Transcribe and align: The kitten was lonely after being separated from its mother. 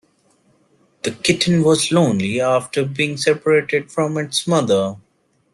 The 1.03 1.11
kitten 1.11 1.61
was 1.63 1.91
lonely 1.91 2.41
after 2.41 2.83
being 2.83 3.17
separated 3.17 3.91
from 3.91 4.17
its 4.17 4.47
mother. 4.47 4.95